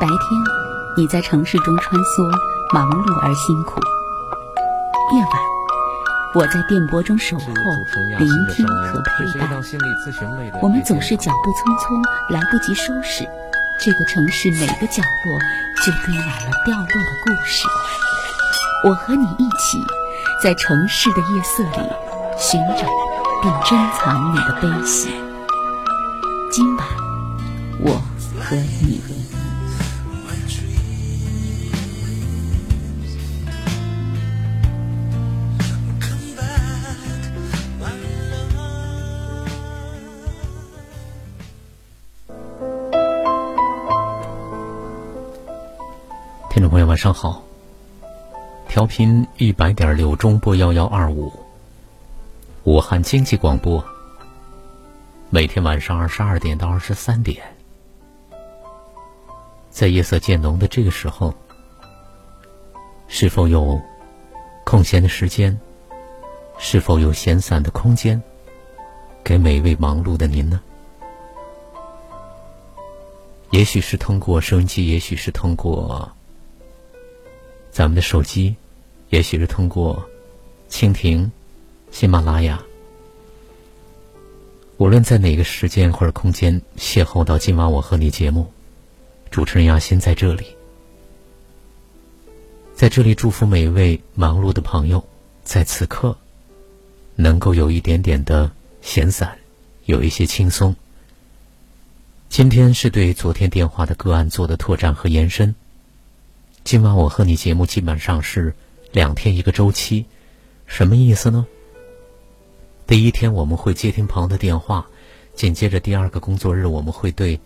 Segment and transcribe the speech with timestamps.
[0.00, 0.18] 白天，
[0.96, 2.26] 你在城市中穿梭，
[2.72, 3.78] 忙碌而辛苦；
[5.14, 5.30] 夜晚，
[6.34, 7.44] 我在电波中守候，
[8.18, 9.50] 聆听和陪伴。
[10.62, 13.28] 我们总是脚步匆匆，来不及收拾，
[13.84, 15.38] 这个城市每个角落
[15.84, 17.68] 就堆满了掉落的故事。
[18.88, 19.84] 我和你一起，
[20.42, 21.86] 在城市的夜色里
[22.38, 22.88] 寻找
[23.42, 25.10] 并珍藏你的悲喜。
[26.50, 26.86] 今晚，
[27.80, 28.00] 我
[28.40, 28.99] 和你。
[46.90, 47.40] 晚上好。
[48.68, 51.32] 调频一百点六中波幺幺二五，
[52.64, 53.84] 武汉经济广播。
[55.28, 57.40] 每天晚上二十二点到二十三点，
[59.70, 61.32] 在夜色渐浓的这个时候，
[63.06, 63.80] 是否有
[64.64, 65.56] 空闲的时间？
[66.58, 68.20] 是否有闲散的空间，
[69.22, 70.60] 给每位忙碌的您呢？
[73.50, 76.10] 也许是通过收音机，也许是通过。
[77.70, 78.54] 咱们的手机，
[79.10, 80.04] 也许是通过
[80.68, 81.30] 蜻蜓、
[81.90, 82.60] 喜马拉雅，
[84.76, 88.52] 无论在哪个时间或者空间邂逅到今晚我和你节目，
[89.30, 90.46] 主持人亚欣在这里，
[92.74, 95.02] 在这里祝福每一位忙碌的朋友，
[95.44, 96.16] 在此刻
[97.14, 98.50] 能够有一点点的
[98.82, 99.38] 闲散，
[99.84, 100.74] 有一些轻松。
[102.28, 105.54] 今天是对昨天电话的个案做的拓展和延伸。
[106.70, 108.54] 今晚我和你节目基本上是
[108.92, 110.06] 两天一个周期，
[110.66, 111.44] 什么意思呢？
[112.86, 114.86] 第一天我们会接听朋友的电话，
[115.34, 117.40] 紧接着第二个工作日我们会对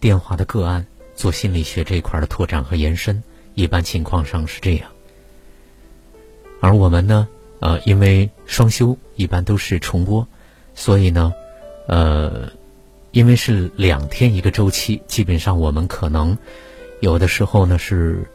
[0.00, 3.22] 电话的个案做心理学这一块的拓展和延伸，
[3.54, 4.90] 一般情况上是这样。
[6.60, 7.28] 而我们呢，
[7.60, 10.26] 呃，因为双休一般都是重播，
[10.74, 11.32] 所以呢，
[11.86, 12.50] 呃，
[13.12, 16.36] 因为是两天一个周期，基本上我们可能
[16.98, 18.28] 有的时候呢是。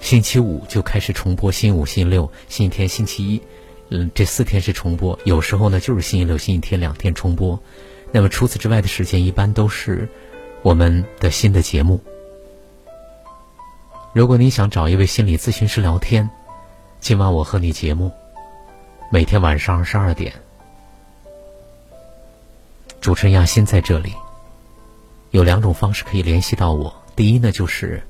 [0.00, 3.42] 星期五就开始重播，星期五、星期六、星期天、星期一，
[3.90, 5.18] 嗯，这四天是重播。
[5.24, 7.58] 有时候呢，就是星期六、星期天两天重播。
[8.10, 10.08] 那么除此之外的时间，一般都是
[10.62, 12.00] 我们的新的节目。
[14.14, 16.28] 如果你想找一位心理咨询师聊天，
[17.00, 18.10] 今晚我和你节目，
[19.12, 20.32] 每天晚上二十二点，
[23.00, 24.12] 主持人亚欣在这里。
[25.32, 28.02] 有两种方式可以联系到我，第一呢就是。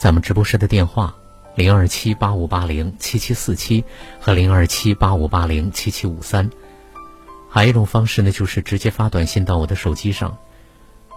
[0.00, 1.14] 咱们直播室的电话
[1.54, 3.84] 零二七八五八零七七四七
[4.18, 6.48] 和零二七八五八零七七五三，
[7.50, 10.38] 还有一种方式呢，就是直接发短信到我的手机上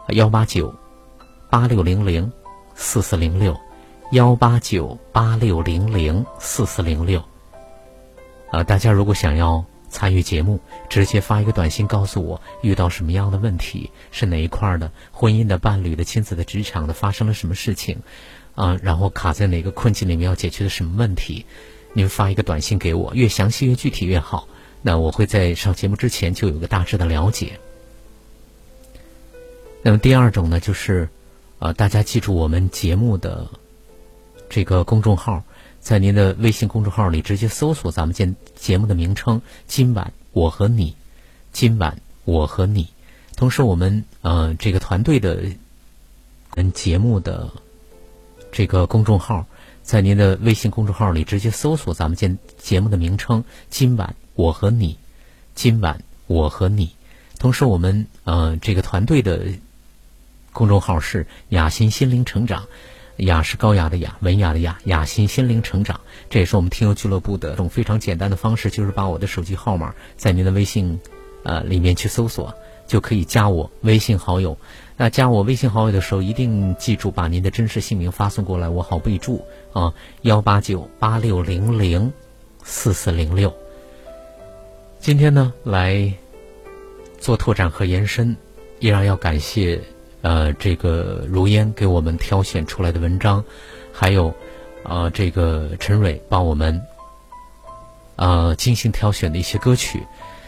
[0.10, 0.76] 幺八九
[1.50, 2.30] 八六零零
[2.76, 3.58] 四四零六
[4.12, 7.24] 幺八九八六零零四四零六。
[8.52, 18.02] 啊，大家如果想要参与节目，直接发一个短信告诉我遇到什么样的问题，是哪一块的婚姻的、伴侣的、亲子的、职场的，发生了什么事情。
[18.56, 21.46] 啊，然后卡在哪个困境里面要解决的什么问题？
[21.94, 24.48] 您发一个短信给我，越详细越具体越好。
[24.82, 27.60] 那我会在上节目之前就有个大致的了解。
[29.82, 31.10] 那么第二种呢，就是
[31.60, 33.48] 呃，大家记住我们节目的
[34.50, 35.44] 这个公众号，
[35.80, 40.96] 在您的微信公众号里直接搜索咱们节节目的名称“今晚我和你”，
[41.54, 42.90] 今晚我和你。
[43.36, 45.44] 同时，我们呃这个团队的
[46.56, 47.50] 嗯节目的。
[48.54, 49.48] 这个公众号，
[49.82, 55.00] 在您的微信公众号里直接搜索咱们节节目的名称“今晚我和你”，
[55.56, 56.92] 今晚我和你。
[57.40, 59.48] 同时，我们呃这个团队的
[60.52, 62.68] 公众号是“雅欣心灵成长”，
[63.18, 66.02] 雅是高雅的雅，文雅的雅，雅欣心灵成长。
[66.30, 71.00] 这也是我们听友俱乐部的一种非常简单的方式，就是把我的手机号码在您的微信
[71.44, 72.54] 呃里面去搜索，
[72.86, 74.60] 就可以加我微信好友。
[74.96, 79.44] 那加我微信好友的时候，一定记住把您的真实姓名发送过来，我好备注
[79.74, 79.92] 啊。
[80.22, 82.14] 幺八九八六零零
[82.64, 83.52] 四四零六。
[85.00, 86.14] 今天呢，来
[87.20, 88.38] 做拓展和延伸，
[88.80, 89.82] 依然要感谢
[90.22, 93.44] 呃这个如烟给我们挑选出来的文章，
[93.92, 94.32] 还有
[94.84, 96.80] 呃这个陈蕊帮我们
[98.16, 100.04] 呃精心挑选的一些歌曲，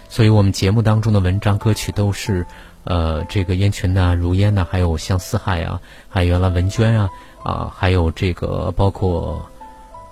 [0.07, 2.45] 所以我们节目当中的文章歌曲都是。
[2.85, 7.09] 呃，这个烟群呐，如烟呐，还有像四海啊，还有原来文娟啊，
[7.43, 9.43] 啊，还有这个包括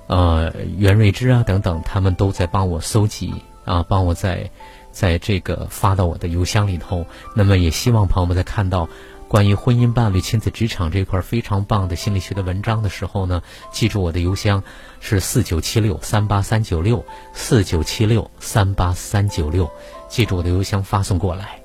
[0.08, 3.32] 呃袁瑞芝啊等等，他们都在帮我搜集
[3.64, 4.50] 啊，帮我在
[4.92, 7.06] 在这个发到我的邮箱里头。
[7.36, 8.90] 那么也希望朋友们在看到
[9.28, 14.64] 关于婚姻伴侣、亲子、职场这块非常棒的心理学的文章的时候呢，记住我的邮箱
[15.00, 19.70] 是四九七六三八三九六四九七六三八三九六，
[20.10, 21.63] 记住我的邮箱发送过来。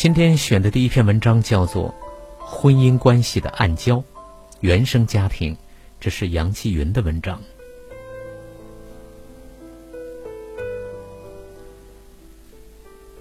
[0.00, 1.94] 今天选的第一篇文章叫做
[2.42, 3.96] 《婚姻关系的暗礁》，
[4.60, 5.54] 原生家庭，
[6.00, 7.38] 这是杨继云的文章。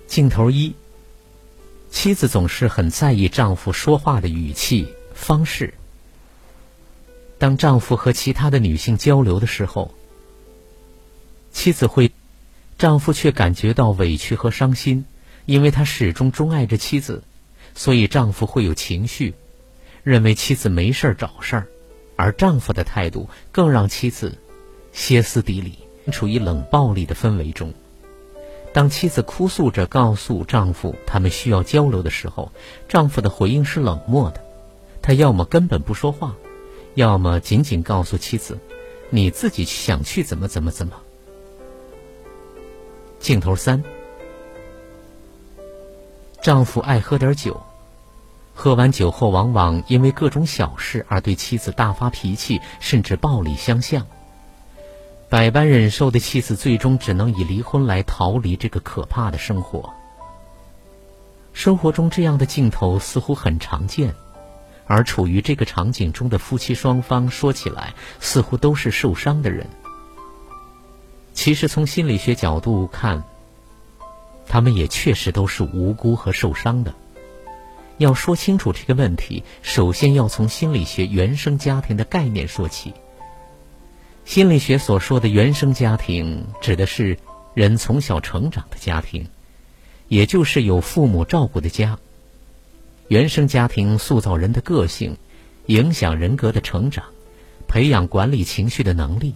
[0.07, 0.73] 镜头一。
[1.91, 5.73] 妻子总是很在意丈夫说话的语气方式。
[7.37, 9.93] 当丈夫和其他的女性交流的时候，
[11.51, 12.09] 妻子会，
[12.77, 15.03] 丈夫却感觉到委屈和伤心，
[15.49, 17.23] 因为他始终钟爱着妻子，
[17.73, 19.33] 所以丈夫会有情绪，
[20.03, 21.67] 认为妻子没事儿找事儿，
[22.15, 24.37] 而丈夫的态度更让妻子
[24.93, 25.79] 歇斯底里，
[26.11, 27.73] 处于冷暴力的氛围中。
[28.73, 32.51] 当妻子哭诉着告诉丈夫他们需要交流的时候，
[32.87, 34.45] 丈夫的回应是冷漠的，
[35.01, 36.35] 他要么根本不说话，
[36.93, 38.59] 要么仅仅告诉妻子
[39.09, 40.93] ：“你自己想去怎么怎么怎么。”
[43.19, 43.83] 镜头三，
[46.41, 47.61] 丈夫爱喝点酒，
[48.55, 54.05] 喝完酒后往往因为各种小事而对妻子大发脾气，甚至暴力相向。
[55.27, 59.93] 百般忍受的妻子，最终只能以离婚来逃离这个可怕的生活。
[61.51, 64.15] 生活中这样的镜头似乎很常见，
[64.87, 69.67] 而处于这个场景中的夫妻双方，说起来似乎都是受伤的人。
[71.33, 73.23] 其实从心理学角度看，
[74.49, 76.93] 他们也确实都是无辜和受伤的。
[77.99, 82.93] 要说清楚这个问题，首先要从心理学原生家庭的概念说起。
[84.25, 87.17] 心理学所说的原生家庭，指的是
[87.53, 89.27] 人从小成长的家庭，
[90.07, 91.99] 也就是有父母照顾的家。
[93.07, 95.17] 原生家庭塑造人的个性，
[95.65, 97.05] 影响人格的成长，
[97.67, 99.33] 培养管理情绪的能力，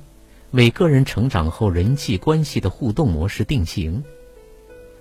[0.51, 4.03] 为个人成长后人际关系的互动模式定型。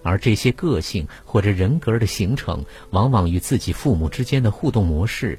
[0.03, 5.39] 而这些个性或者人格的形成，往往与自己父母之间的互动模式，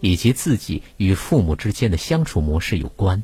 [0.00, 3.22] 以及自己与父母之间的相处模式有关。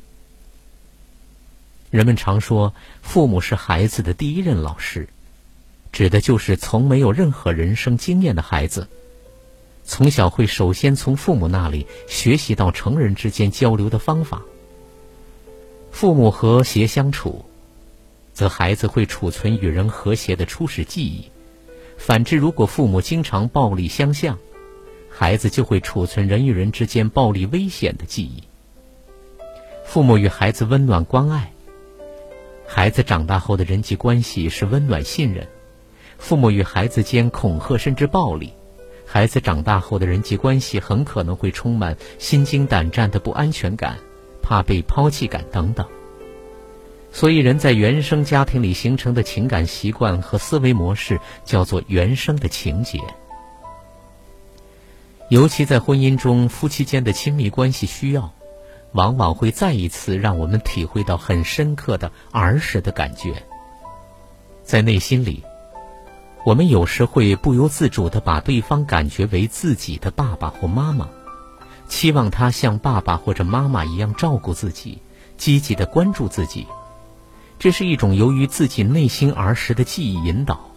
[1.91, 5.09] 人们常说，父母是孩子的第一任老师，
[5.93, 8.89] 指的就是从没有任何人生经验的孩子，
[9.85, 14.43] 从小会首先从父母那里学习到成人之间交流的方法。
[15.93, 17.47] 父母和谐相处，
[18.37, 21.31] 则孩子会储存与人和谐的初始记忆；
[21.97, 24.39] 反之，如果父母经常暴力相向，
[25.09, 28.43] 孩子就会储存人与人之间暴力危险的记忆。
[29.87, 31.51] 父母与孩子温暖关爱。
[32.67, 35.49] 孩子长大后的人际关系是温暖信任，
[36.19, 38.53] 父母与孩子间恐吓甚至暴力，
[39.07, 43.97] 孩子长大后的人际关系很可能会充满心惊胆战的不安全感、
[44.43, 45.87] 怕被抛弃感等等。
[47.17, 53.01] 所以，人在原生家庭里形成的情感习惯和思维模式叫做原生的情节。
[55.31, 58.31] 尤其在婚姻中，夫妻间的亲密关系需要。
[58.93, 63.43] 往往会再一次让我们体会到很深刻的儿时的感觉，
[64.63, 65.43] 在内心里，
[66.45, 71.09] 我们有时会不由自主的把对方感觉为自己的爸爸或妈妈，
[71.89, 75.01] 期望他像爸爸或者妈妈一样照顾自己，
[75.39, 76.67] 积极的关注自己。
[77.59, 80.71] 这是一种由于自己内心儿时的记忆引导，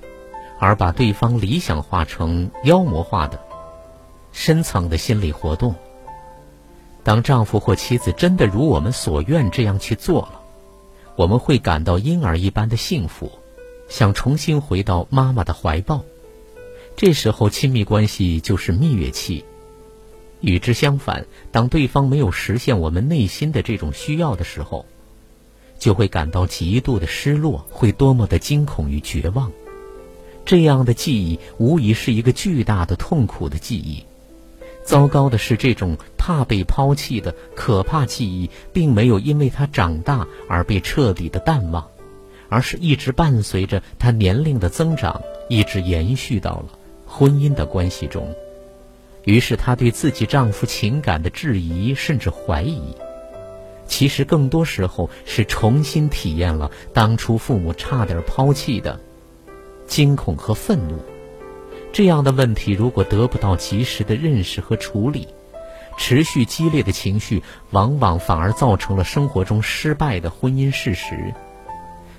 [0.59, 3.39] 而把对方理想化成妖魔化的
[4.31, 5.75] 深层的心理活动。
[7.03, 10.41] 当丈夫或妻子真的如我们所愿这样去做了，
[11.15, 13.31] 我们会感到婴儿一般的幸福，
[13.88, 16.03] 想重新回到妈妈的怀抱。
[16.95, 19.43] 这时候亲密关系就是蜜月期。
[20.41, 24.86] 与之相反，当对方没有实现我们内心的这种需要的时候，
[25.79, 29.51] 就会感到极度的失落，会多么的惊恐与绝望。
[30.45, 34.03] 这样的记忆无疑是一个巨大的痛苦的记忆。
[34.83, 41.88] 糟糕的是，这种怕被抛弃的可怕记忆，并没有因为他长大而被彻底的淡忘，
[42.50, 46.65] 而是一直伴随着他年龄的增长，一直延续到了
[47.05, 48.33] 婚姻的关系中。
[49.25, 52.81] 于是，她对自己丈夫情感的质疑甚至怀疑，
[53.89, 58.98] 其实更多时候是重新体验了当初父母差点抛弃的
[59.88, 60.98] 惊恐和愤怒。
[61.91, 65.27] 这样的问题如果得不到及时的认识和处理，
[65.98, 71.34] 持续激烈的情绪往往反而造成了生活中失败的婚姻事实。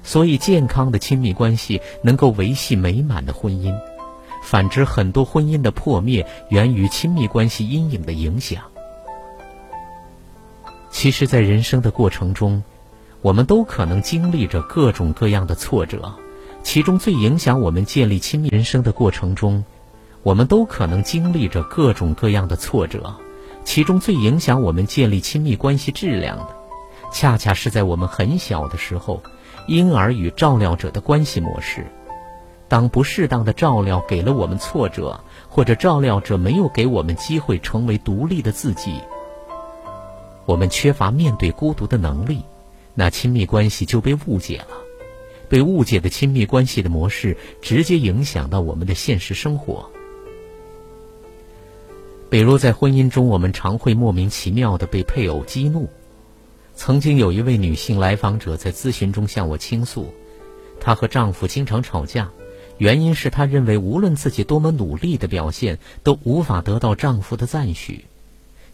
[0.03, 3.73] 所以，健康的亲密关系能够维系美满的婚姻，
[4.43, 8.65] 反之，很多婚姻的破灭源于亲密关系阴影的影响。
[10.91, 12.63] 其实，在人生的过程中，
[13.23, 16.13] 我们都可能经历着各种各样的挫折，
[16.63, 19.65] 其中最影响我们建立亲密人生的过程中，
[20.23, 23.15] 我们都可能经历着各种各样的挫折，
[23.65, 26.49] 其中最影响我们建立亲密关系质量的，
[27.13, 29.23] 恰恰是在我们很小的时候，
[29.69, 31.87] 婴儿与照料者的关系模式。
[32.69, 39.01] 当不适当的照料给了我们挫折，或者照料者没有给我们机会成为独立的自己，
[40.51, 42.43] 我们缺乏面对孤独的能力，
[42.93, 44.79] 那亲密关系就被误解了。
[45.49, 49.89] 被误解的亲密关系的模式，直接影响到我们的现实生活。
[52.29, 55.89] 比如在婚姻中，我们常会莫名其妙的被配偶激怒。
[56.75, 60.13] 曾经有一位女性来访者在咨询中向我倾诉，
[60.81, 62.29] 她和丈夫经常吵架。
[62.79, 68.07] 原因是她认为，无论自己多么努力的表现，都无法得到丈夫的赞许。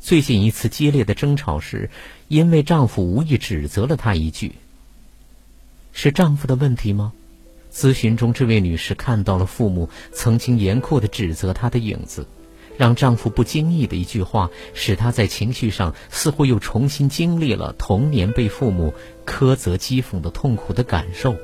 [0.06, 1.90] 最近一次激烈的争吵时，
[2.28, 4.52] 因为丈夫无意指责了她一句
[5.92, 7.12] ：“是丈夫的问题吗？”
[7.74, 12.24] 咨询中，这位女士看到了父母曾经严酷的指责她的影子，
[12.78, 18.94] 让丈夫不经意的一句话，使她在情绪上似乎又重新经历了童年被父母
[19.26, 21.34] 苛责讥讽的痛苦的感受，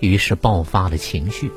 [0.00, 1.48] 于是爆发了情绪。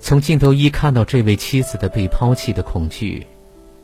[0.00, 3.26] 从镜头一看到这位妻子的被抛弃的恐惧，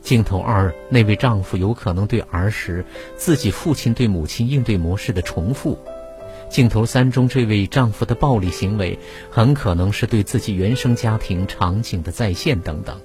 [0.01, 2.83] 镜头二那位丈夫有可能对儿时
[3.15, 5.77] 自己父亲对母亲应对模式的重复，
[6.49, 8.97] 镜头三中这位丈夫的暴力行为
[9.29, 12.99] 很可能是对自己原生家庭场景的再现等等，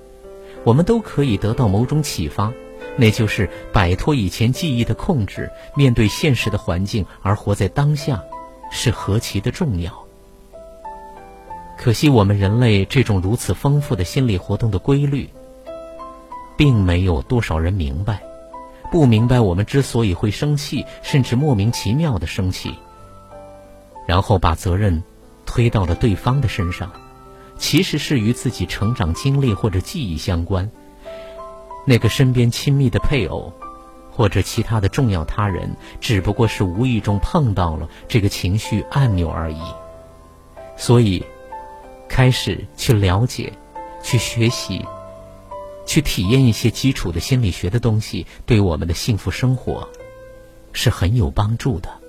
[0.65, 2.51] 我们都可以得到某种启发，
[2.97, 8.23] 那就是摆脱以前记忆的控制，面对现实的环境而活在当下，
[8.71, 10.02] 是何其的重要。
[11.83, 15.29] 可惜，我们人类这种如此丰富的心理活动的规律，
[16.57, 18.23] 并没有多少人明白。
[18.93, 22.73] 不明白我们之所以会生气，甚至莫名其妙的生气，
[24.07, 25.03] 然后把责任
[25.45, 26.89] 推到了对方的身上，
[27.59, 30.71] 其实是与自己成长经历或者记忆相关。
[31.85, 33.53] 那个身边亲密的配偶，
[34.09, 39.61] 或者其他的重要他人，只不过是无意中碰到了这个情绪按钮而已。
[40.77, 41.21] 所以。
[42.13, 43.55] 开始去了解、
[44.03, 44.85] 去学习、
[45.87, 49.89] 去体验一些基础的心理学的东西，对我们的幸福生活
[50.75, 52.02] 是很有帮助的。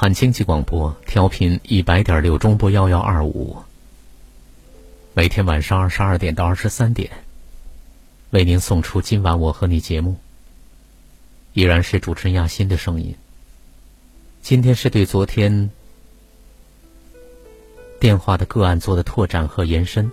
[0.00, 3.56] 汉经济广播，调频一百点六中波幺幺二五。
[5.12, 7.10] 每天晚上二十二点到二十三点，
[8.30, 10.16] 为您送出今晚我和你节目。
[11.52, 13.12] 依然是主持人亚欣的声音。
[14.40, 15.68] 今天是对昨天
[17.98, 20.08] 电话的个案做的拓展和延伸。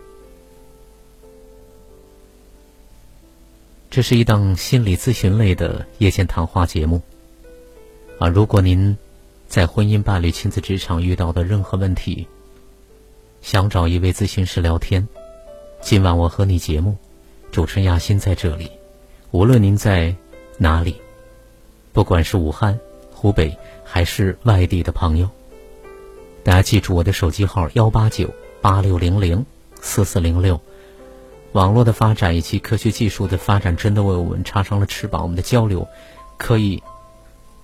[3.91, 7.04] 这是一档心理咨询类的夜间谈话节目。
[8.17, 8.98] 啊，如果您
[9.47, 12.27] 在婚姻、伴侣、亲子、职场遇到的任何问题，
[13.41, 15.08] 想找一位咨询师聊天，
[15.81, 16.97] 今晚我和你节目，
[17.51, 18.69] 主持人亚欣在这里。
[19.31, 20.15] 无论您在
[20.58, 20.95] 哪里。
[21.93, 22.77] 不管是武汉、
[23.13, 25.29] 湖北还是外地的朋友，
[26.43, 28.29] 大家记住我的手机号幺八九
[28.60, 29.45] 八六零零
[29.79, 30.60] 四四零六。
[31.53, 35.21] 网络的发展以及科学技术的发展，真的为我们插上了翅膀。
[35.21, 35.88] 我们的交流
[36.36, 36.84] 可以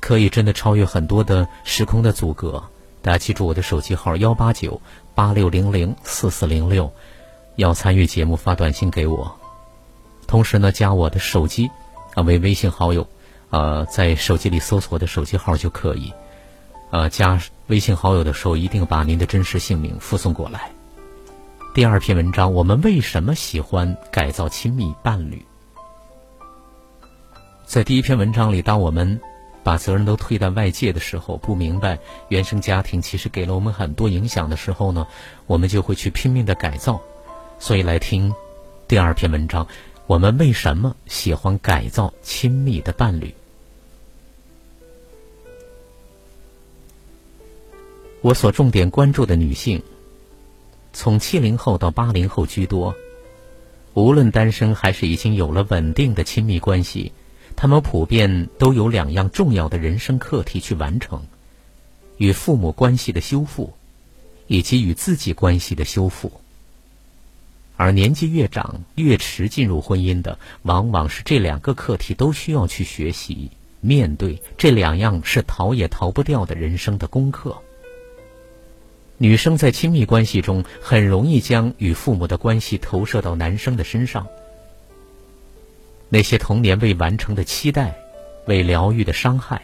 [0.02, 2.62] 可以真的超越很多的时空的阻隔。
[3.02, 4.82] 大家记住我的手机号幺八九
[5.16, 6.92] 八六零零四四零六。
[7.58, 9.38] 要参与节目，发短信给我。
[10.26, 11.70] 同时呢，加我的手机
[12.16, 13.08] 啊为微信好友。
[13.50, 16.14] 呃，在手机里搜索我的手机号就可以。
[16.90, 20.72] 呃，加微信好友的时候，一定把您的真实姓名附送过来。
[21.74, 25.46] 第二篇文章：我们为什么喜欢改造亲密伴侣？
[27.66, 29.20] 在第一篇文章里，当我们
[29.64, 35.06] 把责任都推到外界的时候，不明白原生家庭其实给了我们很多影响的时候呢，
[35.48, 37.00] 我们就会去拼命的改造。
[37.60, 38.34] 所以来听
[38.88, 39.68] 第二篇文章：
[40.08, 43.34] 我们为什么喜欢改造亲密的伴侣？
[48.22, 49.82] 我所重点关注的女性，
[50.94, 52.96] 从七零后到八零后居多。
[53.94, 57.12] 无论单身还是已经有了稳定的亲密关系，
[57.62, 61.22] 他们普遍都有两样重要的人生课题去完成：
[62.18, 63.76] 与父母关系的修复，
[64.48, 66.32] 以及与自己关系的修复。
[67.78, 74.42] 而年纪越长、越迟进入婚姻的，往往是这两个课题都需要去学习、面对。
[74.58, 77.56] 这两样是逃也逃不掉的人生的功课。
[79.20, 84.26] 女生在亲密关系中很容易将与父母的关系投射到男生的身上，
[86.14, 87.96] 那些童年未完成的期待、
[88.46, 89.62] 未疗愈的伤害，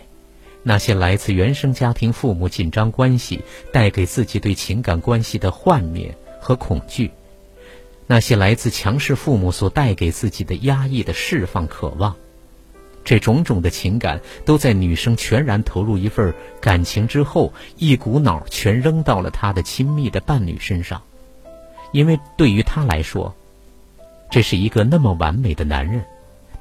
[0.64, 7.12] 那些来自原生家庭父母紧张关系带给自己对情感关系的幻灭和恐惧，
[8.08, 12.16] 那些来自强势父母所带给自己的压抑的释放渴望。
[13.04, 21.02] 这种种的情感都在女生全然投入一份感情之后，一股脑全扔到了她的亲密的伴侣身上，
[21.92, 23.36] 因为对于她来说，
[24.32, 26.06] 这是一个那么完美的男人，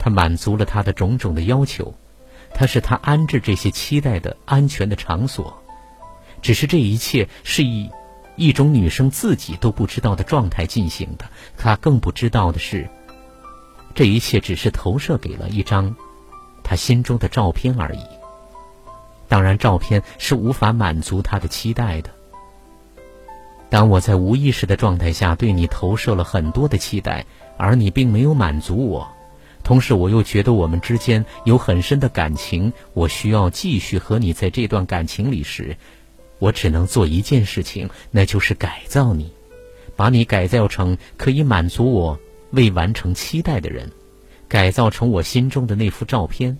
[0.06, 1.92] 他满足了他的种种的要求，
[2.54, 5.60] 他是他安置这些期待的安全的场所。
[6.40, 7.90] 只是这一切是以
[8.36, 11.24] 一种女生自己都不知道的状态进行的，
[11.56, 12.88] 他更不知道的是，
[13.96, 15.92] 这一切只是投射给了一张。
[16.62, 18.06] 他心中的照片而已。
[19.26, 22.10] 当然，照片是无法满足他的期待的。
[23.68, 29.08] 当我在无意识的状态下对你投射了很多的期待，而你并没有满足我，
[29.66, 35.76] 同时我又觉得我们之间有很深的感情，我需要继续和你在这段感情里时，
[36.38, 39.28] 我只能做一件事情，那就是改造你，
[39.96, 42.16] 把你改造成可以满足我
[42.52, 43.90] 未完成期待的人。
[44.46, 46.56] 改造成我心中的那幅照片，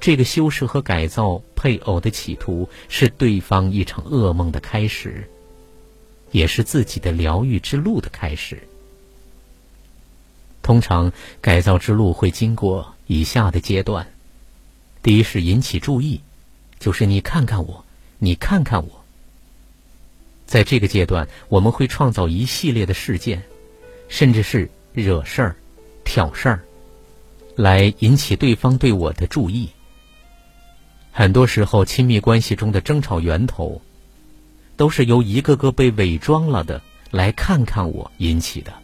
[0.00, 5.28] 这个修饰和改造配偶的企图，是对方一场噩梦的开始，
[6.30, 8.58] 也是自己的疗愈之路的开始。
[10.66, 14.08] 通常改造之路会经过以下的阶段：
[15.00, 16.22] 第一是引起注意，
[16.80, 17.84] 就是你看看我，
[18.18, 19.04] 你看看我。
[20.44, 23.44] 在这个阶段，我们会创造一系列的事件，
[24.08, 25.56] 甚至是惹事儿、
[26.02, 26.64] 挑事儿。
[27.54, 29.68] 来引起对方对我的注意。
[31.12, 33.80] 很多时候，亲密关系中的争吵源头，
[34.76, 38.74] 都是由一个个被伪装了的“来看看我”引起的。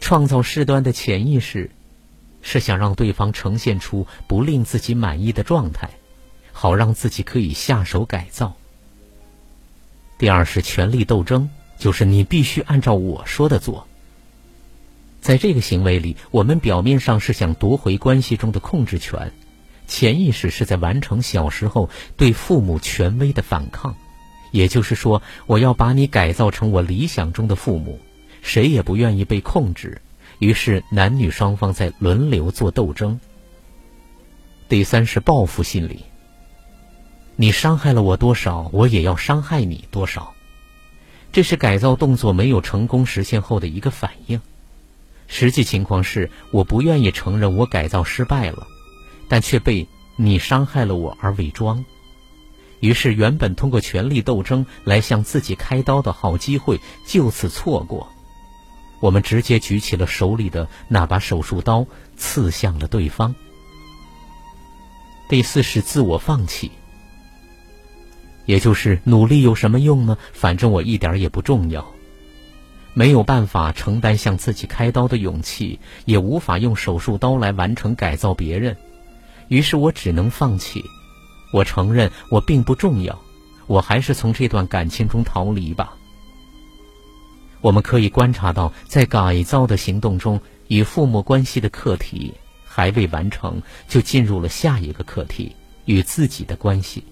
[0.00, 1.70] 创造事端的潜意识，
[2.42, 5.90] 是想让对方呈现出不令自己满意的状态，
[6.52, 8.56] 好让自己可以下手改造。
[10.18, 13.86] 第二是权力斗争，就是你必须按照我说的做。
[15.20, 19.32] 在这个行为里，我们表面上是想夺回关系中的控制权，
[19.86, 23.96] 潜意识是在完成小时候对父母权威的反抗。
[24.50, 28.00] 也就是说，我要把你改造成我理想中的父母，
[28.42, 30.00] 谁也不愿意被控制。
[30.38, 33.18] 于是，男女双方在轮流做斗争。
[34.68, 36.04] 第三是报复心理，
[37.36, 40.34] 你伤害了我多少，我也要伤害你多少。
[41.32, 44.40] 这是改造动作没有成功实现后的一个反应。
[45.26, 48.66] 实际情况是，我不愿意承认我改造失败了，
[49.28, 51.84] 但却被你伤害了我而伪装。
[52.80, 58.10] 于是，原本通过权力斗争来向自己开刀的好机会就此错过。
[59.00, 63.34] 我们直接举起了手里的那把手术刀，刺向了对方。
[65.28, 66.70] 第四是自我放弃，
[68.46, 70.16] 也就是努力有什么用呢？
[70.32, 71.86] 反正我一点也不重要，
[72.94, 78.74] 没有办法承担向自己开刀的勇气，也无法用手术刀来完成改造别人，
[79.48, 80.82] 于是我只能放弃。
[81.52, 83.18] 我承认我并不重要，
[83.66, 85.97] 我还是从这段感情中逃离吧。
[87.60, 97.04] 我们可以观察到，在改造的行动中，与父母关系的课题还未完成，就进入了下一个课题——与自己的关系。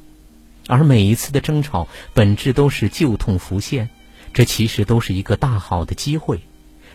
[0.68, 3.88] 而每一次的争吵，本质都是旧痛浮现，
[4.32, 6.40] 这其实都是一个大好的机会，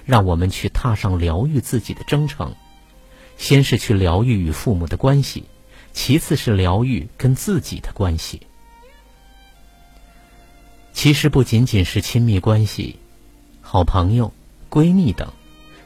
[0.05, 2.55] 让我们去踏上疗愈自己的征程。
[3.37, 5.45] 先是去疗愈与父母的关系。
[5.93, 8.41] 其次是疗愈跟自己的关系。
[10.93, 12.99] 其实不仅仅是亲密关系，
[13.73, 14.33] 好朋友、
[14.69, 15.31] 闺蜜等，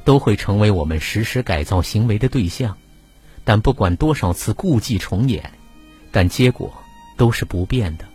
[0.03, 2.75] 都会成为我们实施改造行为的对象。
[3.43, 5.51] 但不管多少次故伎重演，
[6.11, 6.73] 但结果
[7.15, 8.05] 都是不变的。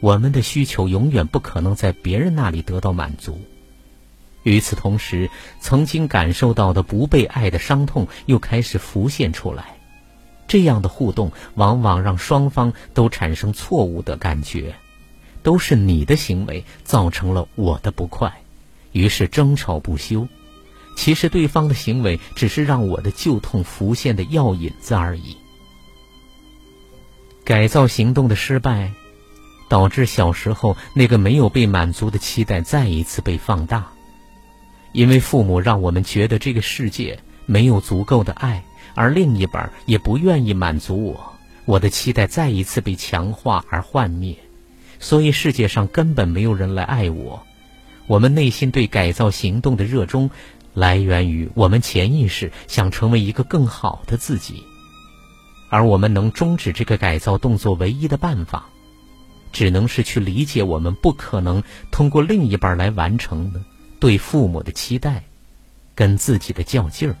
[0.00, 3.40] 我们的需求永远不可能在别人那里得到满足。
[4.42, 9.78] 与此同时，曾经感受到的不被爱的伤痛又开始浮现出来。
[10.48, 14.74] 这样的互动往往让双方都产生错误的感觉，
[15.44, 18.42] 都是你的行为造成了我的不快，
[18.92, 20.26] 于是争吵不休。
[20.96, 25.36] 其实对方的行为只是让我的旧痛浮现的药引子而已。
[27.44, 28.92] 改造行动的失败，
[29.68, 33.90] 导致小时候那个没有被满足的期待再一次被放大，
[34.92, 38.62] 因为父母让我们觉得这个世界没有足够的爱。
[38.94, 41.32] 而另一半也不愿意满足我，
[41.64, 44.36] 我的期待再一次被强化而幻灭，
[44.98, 47.40] 所以世界上根本没有人来爱我。
[48.10, 50.28] 我们内心对改造行动的热衷，
[50.74, 54.64] 来源于我们潜意识想成为一个更好的自己，
[55.68, 58.68] 而我们能终止这个改造动作唯一的办法，
[59.52, 63.62] 只能是去理解我们不可能通过另一半来完成的
[64.00, 65.22] 对父母的期待，
[65.94, 67.14] 跟自己的较劲儿。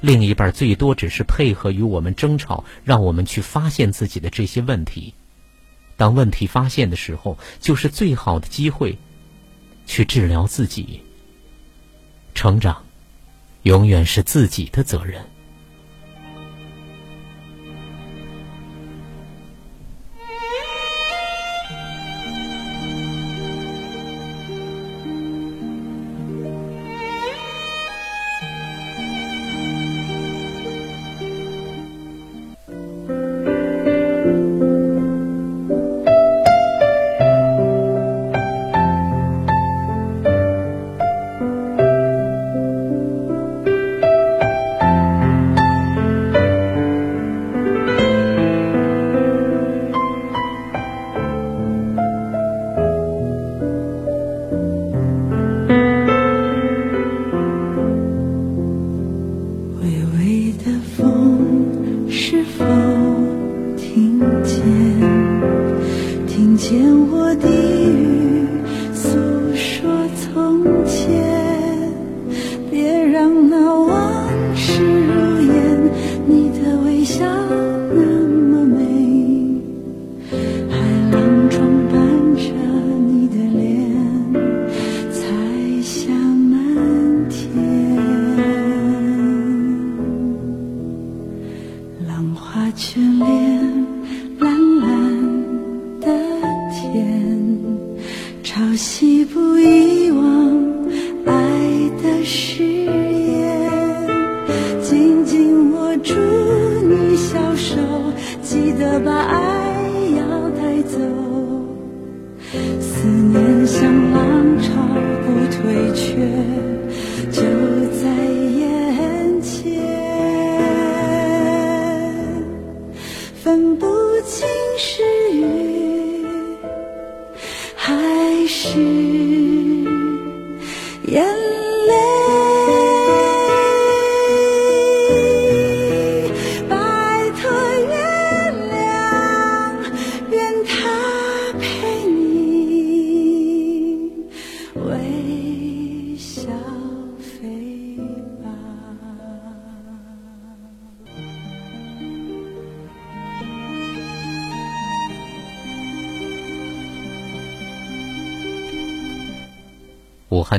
[0.00, 5.12] 另一半最多只是配合与我们争吵，让我们去发现自己的这些问题。
[5.98, 8.98] 当问题发现的时候，就是最好的机会，
[9.86, 11.02] 去治疗自己。
[12.34, 12.84] 成长，
[13.62, 15.24] 永远是自己的责任。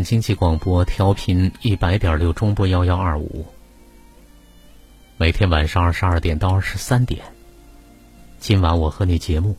[0.06, 3.44] 经济广播调频一百点六中波幺幺二五，
[5.18, 7.26] 每天晚上二十二点到二十三点，
[8.40, 9.58] 今晚我和你节目，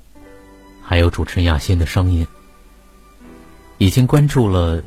[0.81, 2.25] 还有主持人亚欣的声音。
[3.79, 4.81] 已经关注了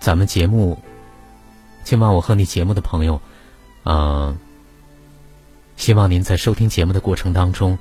[0.00, 0.76] 咱们节目，
[1.84, 3.20] 今晚我和你节目的朋友，
[3.82, 4.34] 嗯，
[5.76, 7.78] 希望您在收听节目的过程当中，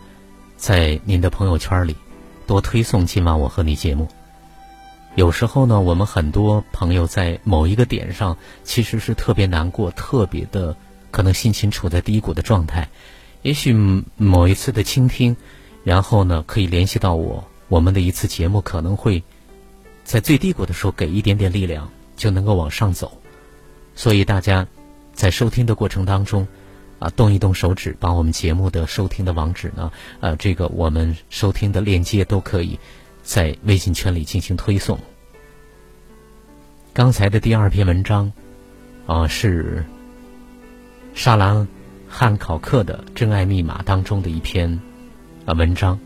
[0.58, 1.96] 在您的朋友圈里
[2.46, 4.06] 多推送今晚我和你节目。
[5.16, 10.76] 有时候呢，我们很多朋友在某一个点上，其实是特别难过、特别的
[11.12, 12.90] 可能心情处在低谷的状态。
[13.44, 15.36] 也许某一次的倾听，
[15.84, 19.22] 然后呢，可以联系到我，我们的一次节目可能会
[20.04, 23.20] 在最低谷的时候给一点点力量，就能够往上走。
[23.94, 24.66] 所以大家
[25.14, 26.48] 在收听的过程当中，
[26.98, 32.80] 啊，动一动手指，把我们节目的收听的网址呢，呃，这个我们收听的链接都可以。
[33.24, 35.00] 在微信圈里进行推送。
[36.94, 38.32] 刚才的第二篇文章，
[39.08, 39.84] 啊，是
[41.16, 41.68] 沙兰
[42.08, 44.80] 汉考克的《真爱密码》当中的一篇
[45.46, 45.98] 啊文章，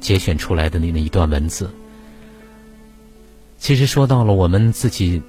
[0.00, 1.70] 节选出来的那那一段文字。
[3.58, 5.20] 其实说到了我们自己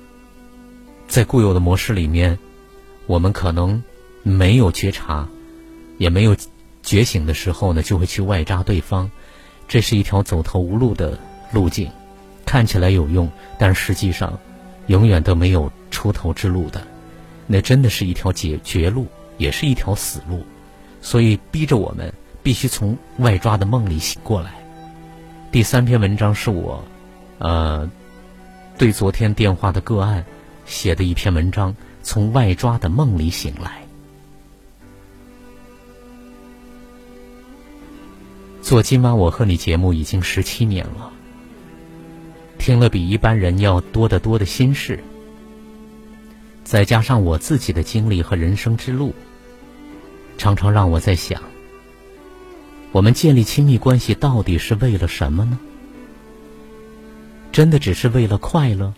[1.08, 2.40] 在固有的模式里面，
[3.08, 3.84] 我们可能
[4.24, 5.28] 没有觉察，
[5.98, 6.38] 也没有
[6.82, 9.12] 觉醒的时候呢，就会去外扎对方，
[9.68, 11.20] 这是一条走投无路的。
[11.52, 11.92] 路径
[12.46, 14.40] 看起来有用，但实际上
[14.88, 16.86] 永远都没有出头之路的。
[17.48, 20.46] 那真的是一条绝绝路，也是一条死路。
[21.02, 24.54] 所以逼着我们必须从外抓的梦里醒过来。
[25.52, 26.84] 第三篇文章是我，
[27.40, 27.90] 呃，
[28.78, 30.24] 对昨天电话的个案
[30.66, 33.82] 写的一篇文章，从外抓的梦里醒来。
[38.62, 41.12] 做今晚我和你节目已经十七年了。
[42.62, 45.04] 听了比一般人要多得多的心事，
[46.64, 49.16] 再加上我自己的经历和人生之路，
[50.38, 51.42] 常常让我在想：
[52.92, 55.58] 我们建立亲密关系到底是为了什么呢？
[57.52, 58.94] 真的只是为了快乐，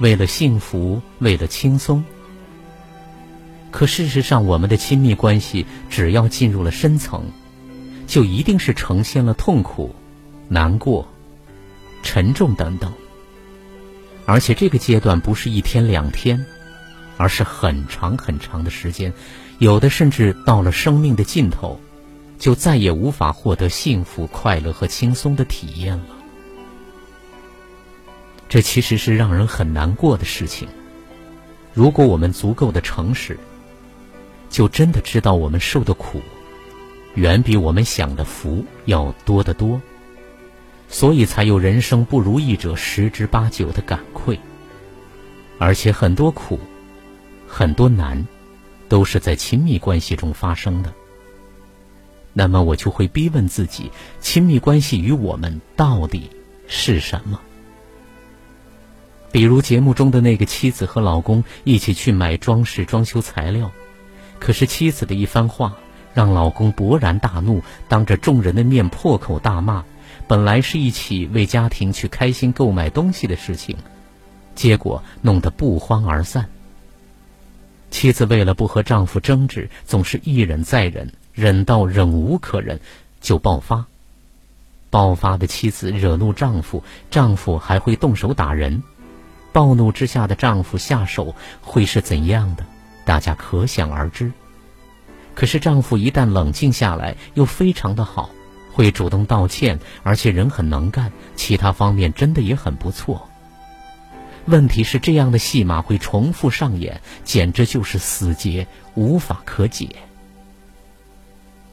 [0.00, 2.04] 为了幸福，为了轻松？
[3.70, 7.22] 可事实上，我们的亲密关系只要进入了深层，
[8.08, 9.94] 就一定是呈现了痛苦、
[10.48, 11.06] 难过。
[12.06, 12.92] 沉重等等，
[14.26, 16.46] 而且这个阶段不是一天两天，
[17.16, 19.12] 而是很长很长的时间，
[19.58, 21.80] 有的甚至到了生命的尽头，
[22.38, 26.16] 就再也无法获得幸福、快乐和轻松的体验了。
[28.48, 30.68] 这其实是让人很难过的事情。
[31.74, 33.36] 如果我们足够的诚实，
[34.48, 36.22] 就真的知道我们受的苦，
[37.16, 39.80] 远比我们想的福要多得多。
[40.88, 44.38] 所以才有人生不如意者十之八九的感愧，
[45.58, 46.58] 而且很多苦，
[47.46, 48.26] 很多难，
[48.88, 50.92] 都是在亲密关系中发生的。
[52.32, 56.30] 那么我就会逼问自己：亲密关系与我们到底
[56.68, 57.40] 是什么？
[59.32, 63.70] 比如节目中的那个妻子和老公一起去买装饰装修材料，
[64.38, 65.76] 可是妻子的一番话
[66.14, 69.84] 让老公勃然大怒，当着众人的面破口大骂。
[70.28, 73.76] 本来是一起为家庭去开心购买东西的事情，
[74.54, 76.48] 结果弄得不欢而散。
[77.90, 82.80] 妻子为了不和丈夫争执，总是一忍再忍，忍到忍无可忍，
[83.20, 83.86] 就爆发。
[84.90, 88.82] 爆发的妻子惹怒丈夫，丈夫还会动手打人。
[89.52, 92.66] 暴怒之下的丈夫下手会是怎样的？
[93.04, 94.32] 大家可想而知。
[95.34, 98.30] 可是丈夫一旦冷静下来，又非常的好。
[98.76, 103.26] 会主动道歉，而且人很能干，其他方面真的也很不错。
[104.44, 109.88] 问题是这样的戏码会重复上演，简直就是死结，无法可解。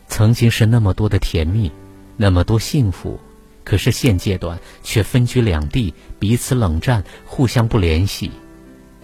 [0.08, 1.70] 曾经是那么多的甜蜜，
[2.16, 3.20] 那么多幸福，
[3.66, 8.32] 可是现阶段却分居两地，彼此冷战，互相不联系，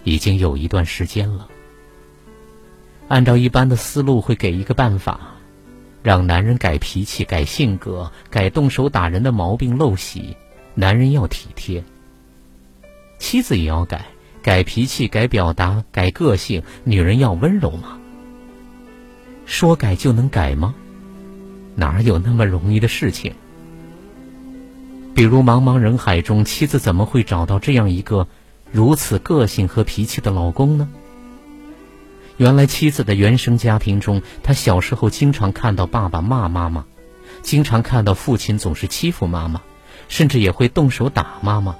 [0.04, 1.46] 已经有一段时间了。
[3.08, 5.36] 按照一般的思路，会给一个办法。
[6.02, 10.36] 让男人改脾气、改性格、改动手打人的毛病陋习，
[10.74, 11.82] 男人要体贴。
[13.18, 14.06] 妻子也要改，
[14.42, 17.98] 改脾气、改表达、改个性，女人要温柔嘛。
[19.44, 20.74] 说改就能改吗？
[21.74, 23.32] 哪有那么容易的事情？
[25.14, 28.26] 比如茫茫人海中，妻子怎么会找到这样一个
[28.72, 30.88] 如此个性和脾气的老公呢？
[32.40, 36.86] 原来妻子的原生家庭中，她小时候经常看到爸爸骂妈妈，
[37.42, 39.60] 经常看到父亲总是欺负妈妈，
[40.08, 41.76] 甚至也会动手打妈妈。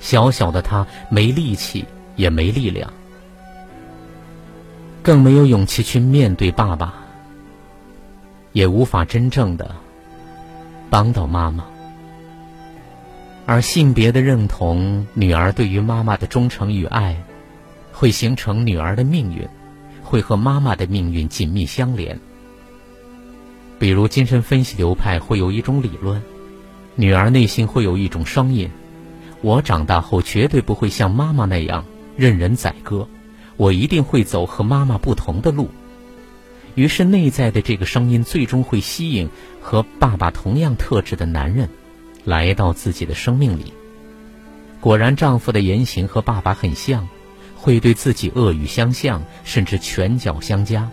[0.00, 1.84] 小小的她没力气，
[2.16, 2.92] 也没力量，
[5.00, 6.92] 更没有勇气去面对爸爸，
[8.50, 9.76] 也无法真正的
[10.90, 11.64] 帮到妈妈。
[13.46, 17.22] 而性别的认同，女儿对于妈妈的忠诚与爱。
[18.00, 19.46] 会形成女儿的命运，
[20.02, 22.18] 会和妈妈的命运紧密相连。
[23.78, 26.22] 比如精神分析流派会有一种理论：
[26.94, 28.70] 女儿内心会有一种声音，
[29.42, 31.84] 我长大后绝对不会像妈妈那样
[32.16, 33.06] 任人宰割，
[33.58, 35.68] 我一定会走和妈妈不同的路。
[36.76, 39.28] 于是内在的这个声音最终会吸引
[39.60, 41.68] 和爸爸同样特质的男人，
[42.24, 43.74] 来到自己的生命里。
[44.80, 47.06] 果然，丈夫的言行和爸爸很像。
[47.60, 50.90] 会对自己恶语相向，甚至拳脚相加，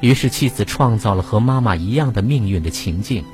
[0.00, 3.24] 于是妻子创造了和妈妈一样的命运的情境。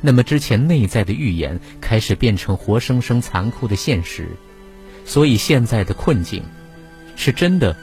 [0.00, 4.28] 那么之前内在的预言开始变成活生生残酷的现实。
[5.04, 6.42] 所以现在的困境，
[7.16, 7.76] 是真的，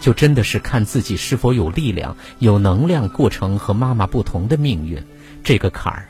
[0.00, 5.02] 就真的是看自己是否有力量、有能量过成和妈妈不同的命运。
[5.42, 6.08] 这个坎儿，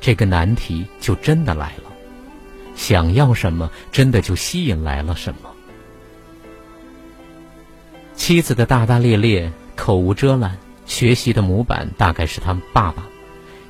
[0.00, 1.92] 这个难题就真的来了。
[2.74, 5.51] 想要什么，真的就吸引来了什么。
[8.14, 13.02] 妻子的大大咧咧、口无遮拦，学习的模板大概是他爸爸；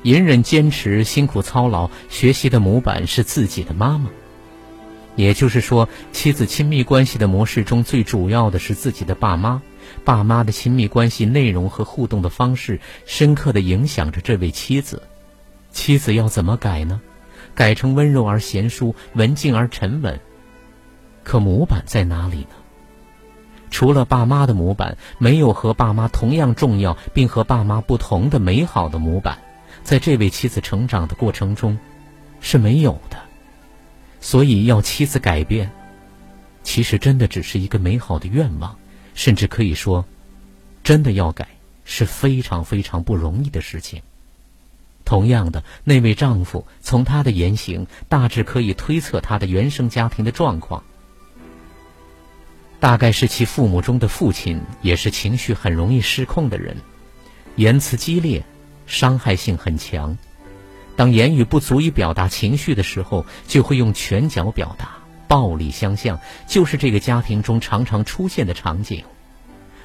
[0.03, 4.11] 隐忍坚持、辛苦操劳，学习的模板是自己的妈妈。
[5.15, 9.63] 也就是说，妻子亲密关系的模式中最主要的是自己的爸妈，
[10.05, 15.03] 爸妈的亲密关系内容和互动的方式，深刻的影响着这位妻子。
[15.71, 17.01] 妻子要怎么改呢？
[17.55, 20.19] 改成温柔而贤淑、文静而沉稳。
[21.23, 22.62] 可模板在哪里呢？
[23.73, 29.39] 除了爸妈的模板，没有和爸妈同样重要并和爸妈不同的美好的模板，
[29.83, 31.79] 在这位妻子成长的过程中
[32.41, 33.17] 是没有的。
[34.21, 35.73] 所以要妻子改变，
[36.63, 38.77] 其实真的只是一个美好的愿望，
[39.15, 40.05] 甚至可以说，
[40.85, 41.49] 真的要改
[41.85, 44.03] 是非常非常不容易的事情。
[45.05, 50.85] 同样的，那位丈夫从他的言行大致可以推测他的原生家庭的状况。
[52.83, 56.77] 大概是其父母中的父亲也是情绪很容易失控的人，
[57.55, 58.45] 言辞激烈，
[58.87, 60.19] 伤害性很强。
[60.97, 64.97] 当言语不足以表达情绪的时候，就会用拳脚表达，
[65.29, 66.19] 暴力相向，
[66.49, 69.05] 就是这个家庭中常常出现的场景。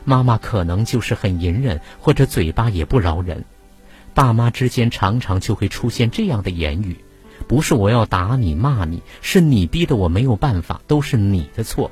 [0.04, 3.45] 妈妈可能就是很隐忍，或者嘴巴也不饶人。
[4.16, 6.98] 爸妈之间常常就会出现这样的言语：
[7.48, 11.91] 不是我要打你骂你，是你逼得我没有办法，都是你的错。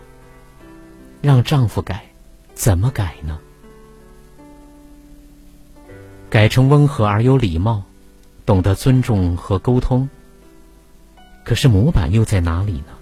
[1.22, 2.06] 让丈夫改，
[2.54, 3.40] 怎么改呢？
[6.30, 7.84] 改成温和而有礼貌，
[8.46, 10.10] 懂得尊重和沟通。
[11.44, 12.94] 可是模板又在哪里呢？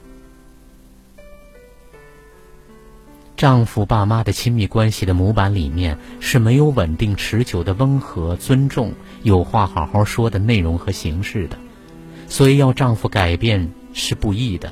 [3.35, 8.93] 丈夫爸妈的亲密关系的模板里面是没有稳定持久的温和、尊重、
[9.23, 11.57] 有话好好说的内容和形式的，
[12.29, 14.71] 所以要丈夫改变是不易的。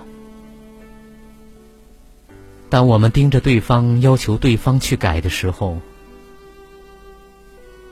[2.71, 5.77] 当我们盯着对方，要求对方去改的时候，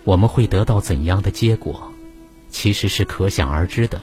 [0.06, 1.92] 我们会得到怎样的结果？
[2.48, 4.02] 其实是可想而知的。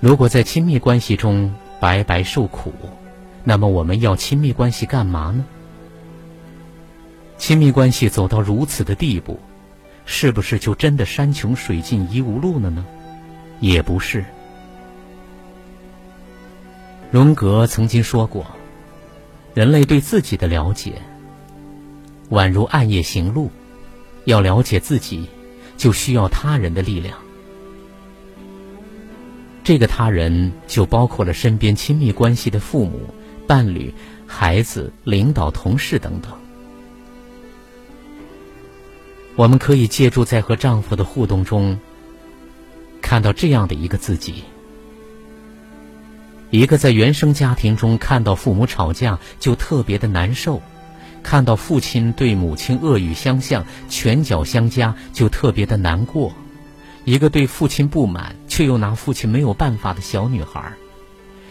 [0.00, 2.74] 如果在亲密关系中白白受苦，
[3.42, 5.46] 那么我们要亲密关系干嘛呢？
[7.38, 9.40] 亲密关系走到如此的地步，
[10.04, 12.84] 是不是就真的山穷水尽疑无路了呢？
[13.60, 14.22] 也不是。
[17.14, 18.44] 荣格曾经说过
[19.54, 21.00] ：“人类对自己的了解，
[22.30, 23.52] 宛如暗夜行路。
[24.24, 25.28] 要了解自己，
[25.76, 27.16] 就需要他人的力量。
[29.62, 33.02] 这个他人就包括了身边亲密关系的父母、
[33.46, 33.94] 伴侣、
[34.26, 36.32] 孩子、领导、同事等等。
[39.36, 41.78] 我们可以借助在和丈夫的互动中，
[43.00, 44.42] 看到这样的一个自己。”
[46.54, 50.62] 一个在原生家庭中看到父母吵架就特别的难受，
[51.20, 56.32] 看到父亲对母亲恶语相向、拳脚相加就特别的难过；
[57.04, 60.74] 一个对父亲不满却又拿父亲没有办法的小女孩；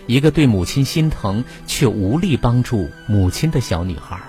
[0.07, 4.19] 一个对母亲心疼却无力帮助母亲的小女孩；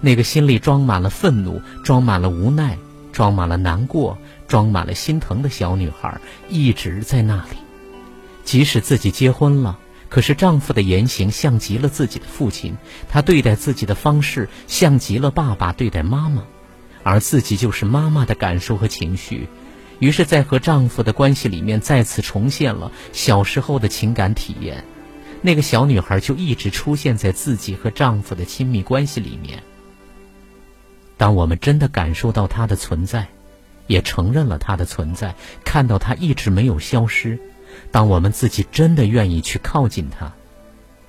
[0.00, 2.78] 那个心里装满了愤怒、装满了无奈、
[3.12, 7.58] 装满了难过、装满了心疼的小女孩一直在那里，
[8.42, 9.78] 即使自己结婚了。
[10.08, 12.76] 可是丈夫的言行像极了自己的父亲，
[13.08, 16.44] 他对待自己的方式像极了爸爸对待妈妈，
[17.02, 19.48] 而自己就是妈妈的感受和情绪。
[19.98, 24.84] 于是，在和丈夫的关系里面，再次重现了小时候的情感体验。
[25.42, 29.62] 那个小女孩就一直出现在自己和丈夫的亲密关系里面。
[31.16, 33.26] 当我们真的感受到她的存在，
[33.88, 35.34] 也承认了她的存在，
[35.64, 37.38] 看到她一直没有消失，
[37.90, 40.32] 当我们自己真的愿意去靠近她，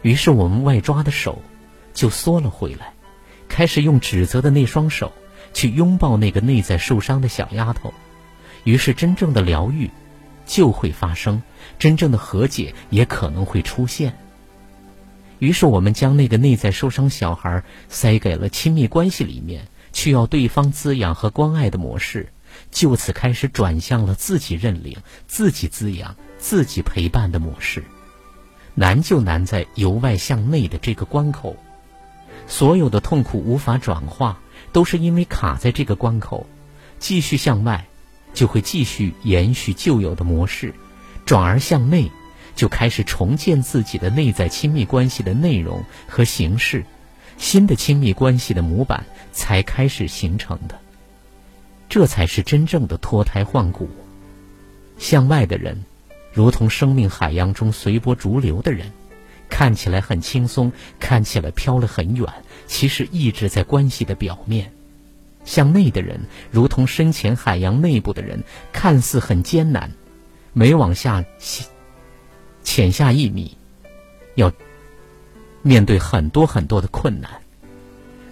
[0.02, 1.42] 于是我们外抓的手
[1.94, 2.94] 就缩了回来，
[3.48, 5.12] 开始用指责的那双手
[5.54, 7.94] 去拥抱那个内在受伤的小丫头。
[8.64, 9.90] 于是，真正的疗愈
[10.46, 11.42] 就会发生，
[11.78, 14.18] 真正的和解也可能会出现。
[15.40, 22.32] 于是，我们将那个内在受伤小孩塞给了亲密关系里面，需要对方滋养和关爱的模式，
[22.70, 27.84] 就此开始转向了自己认领、自己滋养、自己陪伴的模式。
[28.74, 31.56] 难就难在由外向内的这个关口，
[32.48, 34.40] 所有的痛苦无法转化，
[34.72, 36.48] 都是因为卡在这个关口，
[36.98, 37.86] 继续向外。
[38.32, 40.72] 就会继续延续旧有的模式，
[41.26, 42.12] 转而向内，
[42.56, 46.86] 就开始重建自己的内在亲密关系的内容和形式，
[47.40, 50.80] 新的亲密关系的模板才开始形成的。
[51.90, 53.90] 这才是真正的脱胎换骨。
[55.00, 55.84] 向外的人，
[56.32, 58.92] 如同生命海洋中随波逐流的人，
[59.50, 62.28] 看起来很轻松，看起来飘了很远，
[62.68, 64.72] 其实一直在关系的表面。
[65.46, 66.22] 向内的人，
[66.52, 69.92] 如同深潜海洋内部的人，看似很艰难，
[70.54, 71.26] 每往下
[72.64, 73.58] 潜下一米，
[74.36, 74.52] 要
[75.64, 77.32] 面对很多很多的困难。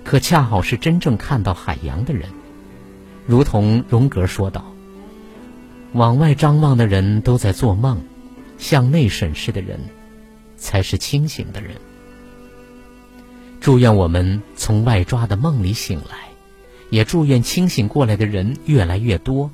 [0.03, 2.29] 可恰好是真正看到海洋的人，
[3.25, 4.63] 如同荣格说道
[5.93, 8.01] ：“往外张望的人都在做梦，
[8.57, 9.79] 向内审视的人
[10.55, 11.71] 才是清醒的人。”
[13.59, 16.27] 祝愿我们从外抓的梦里醒来。
[16.89, 19.51] 也祝愿清醒过来的人越来越多。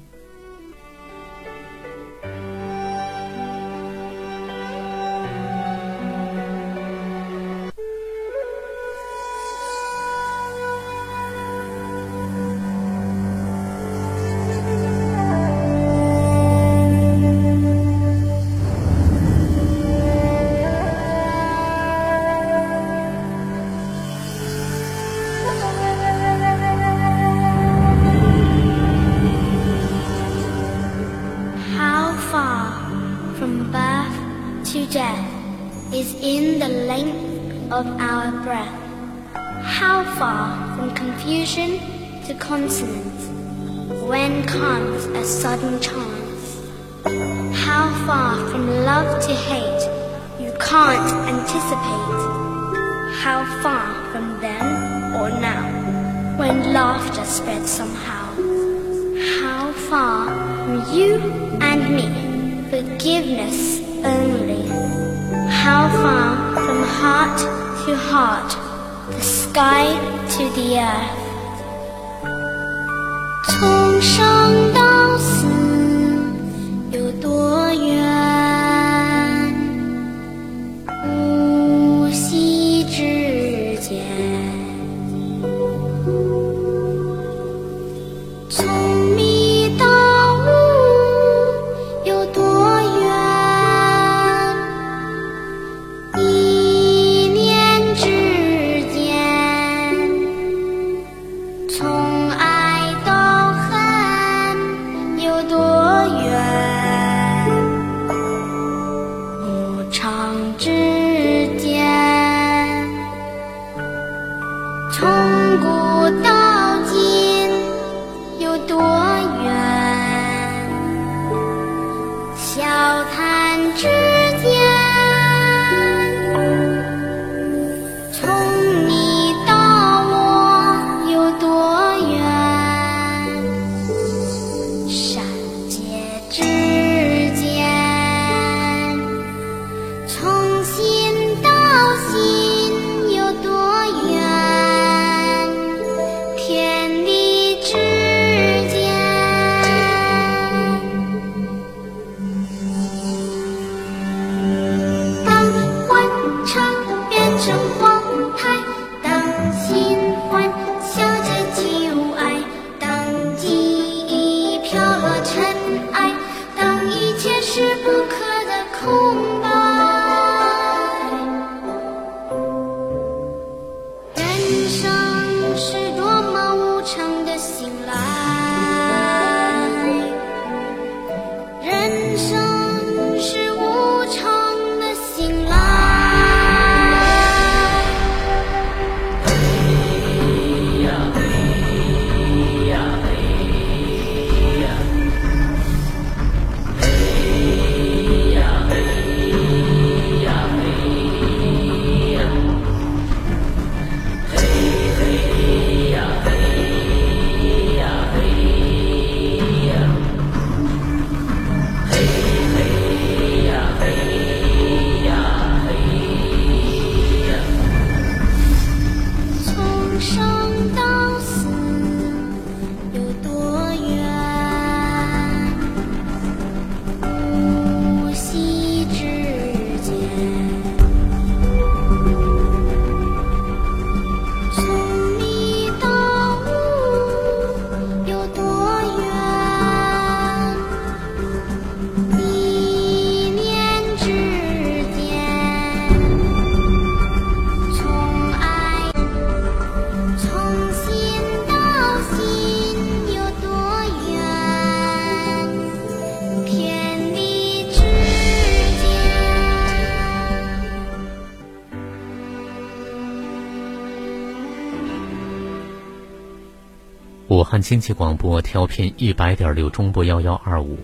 [267.74, 270.78] 经济广播调频一百点六中波幺幺二五。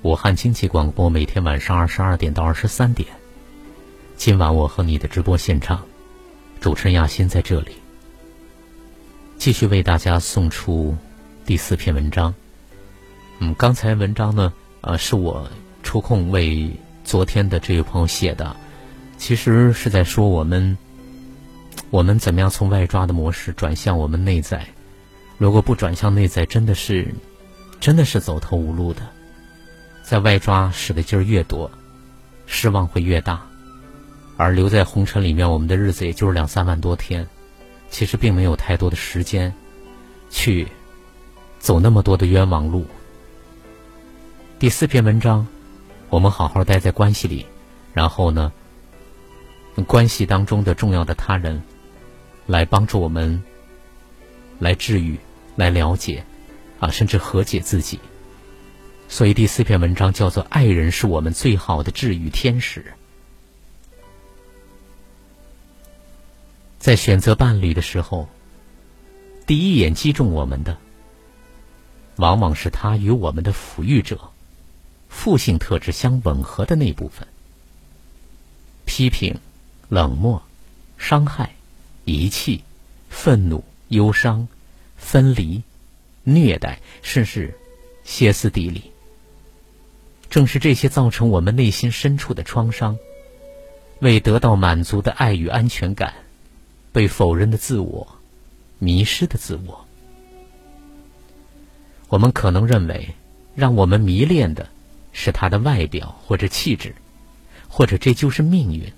[0.00, 3.06] 武汉经济广播每天晚上二十二点到二十三点，
[4.16, 5.84] 今晚我和你的直播现场，
[6.58, 7.72] 主持人亚欣在这里，
[9.36, 10.96] 继续为大家送出
[11.44, 12.34] 第四篇文章。
[13.40, 14.50] 嗯，刚才文章呢，
[14.80, 15.46] 呃，是我
[15.82, 16.72] 抽空为
[17.04, 18.56] 昨天的这位朋友写的，
[19.18, 20.78] 其实是在说我们，
[21.90, 24.66] 我们怎么样从外抓的模式转向我们内在，
[25.38, 27.14] 如果不转向内在，真的是，
[27.80, 29.02] 真的是走投无路的。
[30.02, 31.70] 在外抓使的劲儿越多，
[32.46, 33.44] 失望会越大，
[34.36, 37.26] 而留在红尘里面，我们的日子也就是两三万多天，
[37.90, 39.52] 其实并没有太多的时间
[40.30, 40.66] 去
[41.58, 42.86] 走那么多的冤枉路。
[44.58, 45.46] 第四篇文章，
[46.08, 47.44] 我们好好待在关系里，
[47.92, 48.52] 然后呢，
[49.84, 51.62] 关系当中的重要的他人
[52.46, 53.42] 来帮助我们，
[54.58, 55.18] 来治愈，
[55.54, 56.24] 来了解，
[56.80, 58.00] 啊，甚至和解自己。
[59.08, 62.84] 所以第四篇文章叫做“爱人是我们最好的治愈天使”。
[66.78, 68.28] 在选择伴侣的时候，
[69.46, 70.78] 第一眼击中我们的，
[72.16, 74.30] 往往是他与我们的抚育者、
[75.08, 77.26] 父性特质相吻合的那部分。
[78.84, 79.38] 批评、
[79.88, 80.42] 冷漠、
[80.98, 81.54] 伤害、
[82.04, 82.62] 遗弃、
[83.08, 84.48] 愤怒、忧伤、
[84.96, 85.62] 分离、
[86.24, 87.54] 虐待，甚至
[88.04, 88.90] 歇斯底里。
[90.28, 92.98] 正是这些造成我们内心深处的创伤，
[94.00, 96.12] 未得到满足的爱与安全感，
[96.92, 98.16] 被否认的自我，
[98.80, 99.86] 迷失的自我。
[102.08, 103.14] 我们可能认为，
[103.54, 104.68] 让我们迷恋的
[105.12, 106.94] 是他的外表或者气质，
[107.68, 108.92] 或者这就是命运。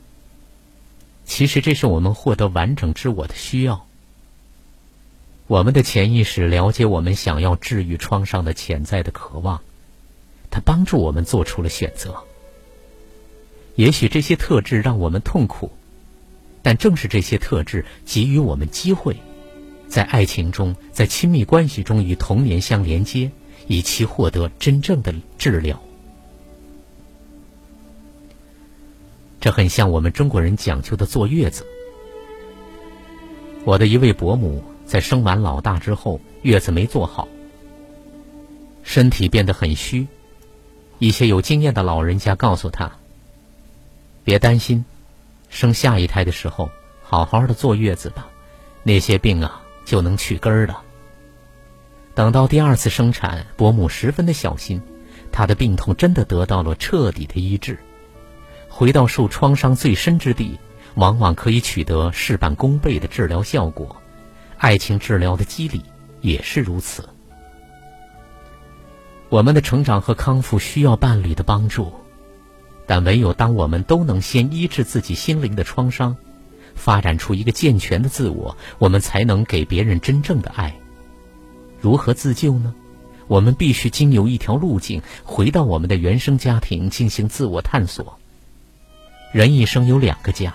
[1.28, 3.86] 其实这是我们获得完整自我的需要。
[5.46, 9.60] 我们的潜意识了解我们想要治愈创伤的潜在的渴望。
[10.50, 12.24] 它帮助我们做出了选择。
[13.76, 15.70] 也许这些特质让我们痛苦，
[16.62, 19.14] 但正是这些特质给予我们机会，
[19.86, 23.30] 在爱情中，在亲密关系中与童年相连接，
[23.66, 25.80] 以期获得真正的治疗。
[29.40, 31.64] 这很像我们中国人讲究的坐月子。
[33.64, 37.28] 我的一位伯母在生完老大之后，月子没坐好，
[38.82, 40.06] 身体变得很虚。
[40.98, 42.90] 一些有经验的老人家告诉她
[44.24, 44.84] ：“别担心，
[45.48, 46.68] 生下一胎的时候
[47.02, 48.28] 好好的坐月子吧，
[48.82, 50.82] 那些病啊就能去根儿了。”
[52.16, 54.82] 等到第二次生产，伯母十分的小心，
[55.30, 57.78] 她的病痛真的得到了彻底的医治。
[58.78, 60.56] 回到受创伤最深之地，
[60.94, 63.96] 往往可以取得事半功倍的治疗效果。
[64.56, 65.82] 爱情治疗的机理
[66.20, 67.08] 也是如此。
[69.30, 71.92] 我们的成长和康复需要伴侣的帮助，
[72.86, 76.16] 但唯有当我们都能先医治自己心灵的创伤，
[76.76, 80.72] 发展出一个健全的自我，我们才能给别人真正的爱。
[81.80, 82.72] 如何自救呢？
[83.26, 88.17] 我们必须经由一条路径，回到我们的原生家庭进行自我探索。
[89.32, 90.54] 人一生有两个家，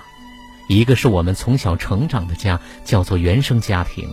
[0.67, 4.05] 一个是我们从小成长的家，叫做原生家庭；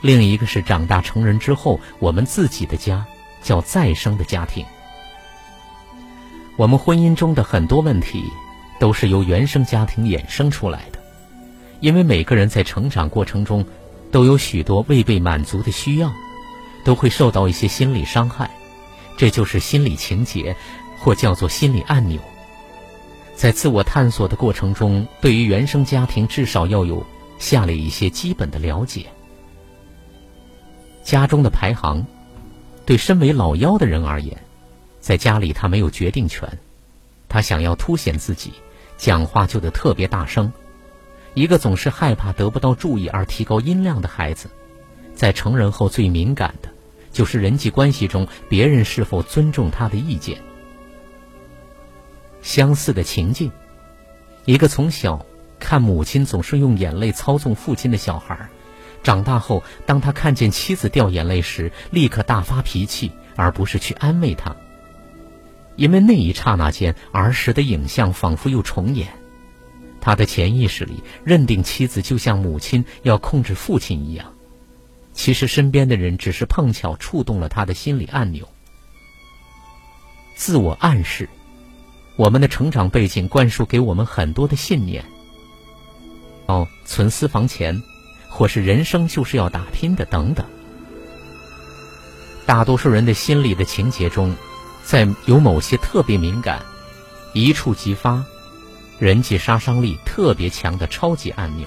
[0.00, 3.06] 另一个是长大成人之后我们自己的家。
[3.42, 4.64] 叫再生的家庭。
[6.56, 8.24] 我们婚姻中的很多问题，
[8.80, 10.98] 都是由原生家庭衍生出来的。
[11.78, 13.64] 因为每个人在成长过程中，
[14.10, 16.12] 都有许多未被满足的需要，
[16.82, 18.50] 都会受到一些心理伤害，
[19.16, 20.56] 这就是心理情节，
[20.98, 22.18] 或叫做心理按钮。
[23.36, 27.04] 在自我探索的过程中，对于原生家庭至少要有
[27.38, 29.04] 下列一些基本的了解：
[31.04, 32.04] 家中的排行。
[32.86, 34.34] 对身为老幺的人而言，
[35.00, 36.48] 在家里他没有决定权，
[37.28, 38.52] 他想要凸显自己，
[38.96, 40.50] 讲话就得特别大声。
[41.34, 44.48] 一个总是害怕得不到注意而提高音量的孩子，
[45.14, 46.70] 在成人后最敏感的，
[47.12, 50.40] 就是人际关系中别人是否尊重他的意见。
[52.46, 53.50] 相似的情境，
[54.44, 55.26] 一个从小
[55.58, 58.48] 看母亲总是用眼泪操纵父亲的小孩。
[59.02, 64.54] 长大后，当他看见妻子掉眼泪时，立刻大发脾气，而不是去安慰她。
[65.74, 69.08] 因为那一刹那间，儿时的影像仿佛又重演，
[70.00, 74.32] 他的潜意识里认定妻子就像母亲要控制父亲一样。
[75.12, 78.48] 其实身边的人只是碰巧触动了他的心理按钮。
[80.36, 81.28] 自我暗示，
[82.16, 85.04] 我们的成长背景灌输给我们很多的信念。
[86.46, 87.80] 哦，存私房钱。
[88.28, 90.44] 或是人生就是要打拼的等等。
[92.44, 94.36] 大多数人的心里的情节中，
[94.84, 96.62] 在有某些特别敏感、
[97.32, 98.22] 一触即发、
[98.98, 101.66] 人际杀伤力特别强的超级按钮。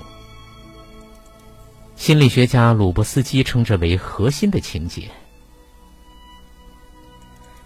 [1.95, 5.09] 心理学家鲁伯斯基称之为核心的情节。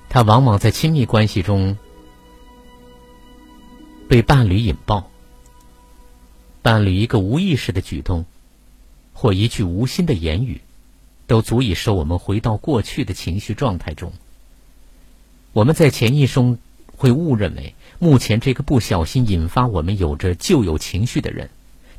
[0.08, 1.78] 它往往在亲密关系中
[4.14, 5.10] 被伴侣引爆，
[6.62, 8.26] 伴侣一个无意识的举动，
[9.12, 10.62] 或一句无心的言语，
[11.26, 14.14] 都足以使我们回到过去的情绪状态中。
[15.52, 16.60] 我们在潜意识中
[16.96, 21.50] 会误认为，目前这个不小心引发我们有着旧有情绪的人，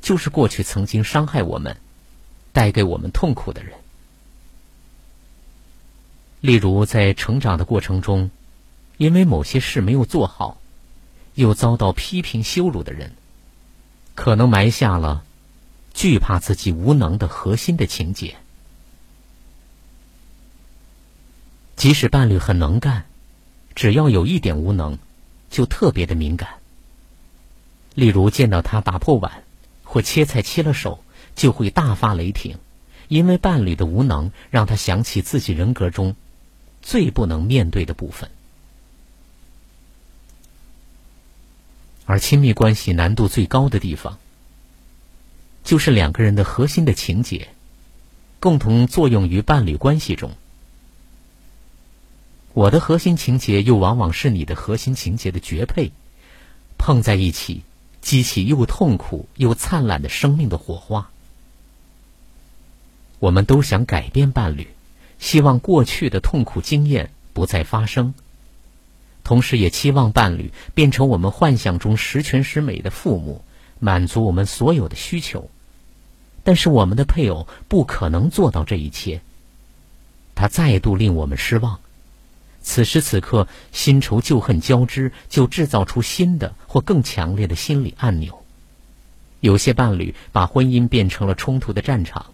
[0.00, 1.78] 就是过去曾经伤害我们、
[2.52, 3.72] 带给我们痛苦的人。
[6.40, 8.30] 例如，在成长的过程中，
[8.98, 10.60] 因为某些事没有做好，
[11.34, 13.12] 又遭到批评羞辱的人，
[14.14, 15.24] 可能埋下了
[15.92, 18.36] 惧怕自己无能的核心的情节。
[21.76, 23.06] 即使伴侣很能干，
[23.74, 24.98] 只要有一点无能，
[25.50, 26.48] 就特别的敏感。
[27.94, 29.44] 例如，见到他打破碗
[29.82, 31.04] 或切菜切了手，
[31.34, 32.58] 就会大发雷霆，
[33.08, 36.16] 因为伴侣的无能让他想起自己人格中。
[36.86, 38.30] 最不能面对的部分，
[42.06, 44.18] 而亲密关系难度最高的地方，
[45.62, 47.48] 就是两个人的核心的情节，
[48.40, 50.32] 共同作用于伴侣关系中。
[52.52, 55.92] 我的核心情节又往往是你的核心情节的绝配，
[56.78, 57.62] 碰在一起，
[58.00, 61.10] 激起又痛苦又灿烂的生命的火花。
[63.18, 64.68] 我们都想改变伴侣。
[65.20, 68.14] 希望过去的痛苦经验不再发生，
[69.24, 73.42] 同时也期望伴侣变成我们幻想中十全十美的父母，
[73.80, 75.50] 满足我们所有的需求。
[76.44, 79.22] 但是我们的配偶不可能做到这一切，
[80.34, 81.80] 他再度令我们失望。
[82.60, 88.42] 此时此刻，新仇旧恨交织，就制造出新的或更强烈的心理按钮。
[89.40, 92.26] 有些伴侣把婚姻变成了冲突的战场。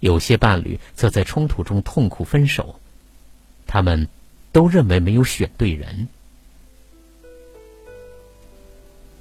[0.00, 2.78] 有些伴侣则在冲突中痛苦分手，
[3.66, 4.08] 他们
[4.52, 6.08] 都认为没有选对人，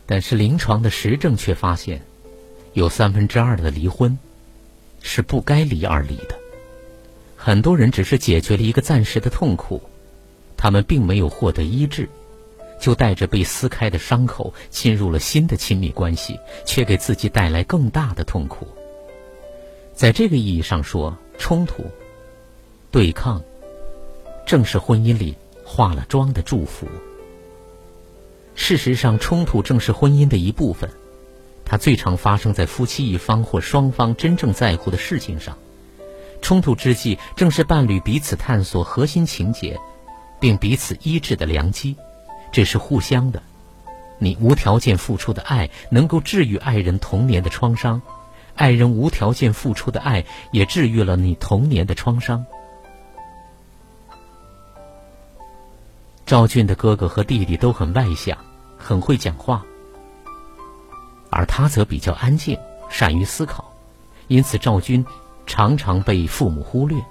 [0.05, 2.01] 但是临床的实证却发现，
[2.73, 4.17] 有三分之二的离婚
[5.01, 6.37] 是不该离而离的。
[7.37, 9.81] 很多人只是解决了一个暂时的痛苦，
[10.55, 12.07] 他们并没有获得医治，
[12.79, 18.67] 就带着被撕开的伤口进入了新的亲密关系，却给自己带来更大的痛苦。
[19.93, 21.85] 在这个意义上说，冲突、
[22.91, 23.43] 对抗，
[24.45, 26.87] 正是婚姻里化了妆的祝福。
[28.55, 30.89] 事实上，冲突正是婚姻的一部分，
[31.65, 35.57] 它最常发生在夫妻一方或双方真正在乎的事情上。
[36.41, 39.79] 冲突之际，正是伴侣彼此探索核心情节，
[40.39, 41.95] 并彼此医治的良机。
[42.51, 43.41] 这是互相的，
[44.19, 48.01] 你无条件付出的爱，能够治愈爱人童年的创伤。
[48.55, 52.45] 爱人无条件付出的爱，也治愈了你童年的创伤。
[56.25, 58.37] 赵俊的哥哥和弟弟都很外向，
[58.77, 59.63] 很会讲话，
[61.29, 62.57] 而他则比较安静，
[62.89, 63.73] 善于思考，
[64.29, 65.05] 因此赵军
[65.45, 67.03] 常常被父母忽略。